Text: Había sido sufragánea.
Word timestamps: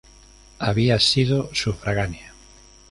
Había 0.57 0.97
sido 0.99 1.51
sufragánea. 1.53 2.33